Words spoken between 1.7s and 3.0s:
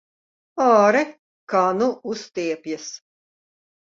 nu uztiepjas!